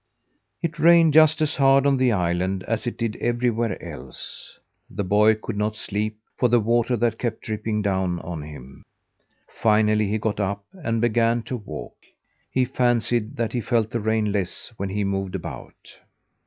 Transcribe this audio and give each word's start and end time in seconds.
It 0.63 0.79
rained 0.79 1.13
just 1.13 1.43
as 1.43 1.57
hard 1.57 1.85
on 1.85 1.97
the 1.97 2.11
island 2.11 2.63
as 2.67 2.87
it 2.87 2.97
did 2.97 3.17
everywhere 3.17 3.79
else. 3.83 4.57
The 4.89 5.03
boy 5.03 5.35
could 5.35 5.57
not 5.57 5.75
sleep 5.75 6.17
for 6.37 6.49
the 6.49 6.59
water 6.59 6.97
that 6.97 7.19
kept 7.19 7.41
dripping 7.43 7.83
down 7.83 8.17
on 8.21 8.41
him. 8.41 8.81
Finally 9.47 10.07
he 10.07 10.17
got 10.17 10.39
up 10.39 10.65
and 10.73 11.01
began 11.01 11.43
to 11.43 11.55
walk. 11.55 11.97
He 12.49 12.65
fancied 12.65 13.35
that 13.37 13.53
he 13.53 13.61
felt 13.61 13.91
the 13.91 13.99
rain 13.99 14.31
less 14.31 14.73
when 14.75 14.89
he 14.89 15.03
moved 15.03 15.35
about. 15.35 15.99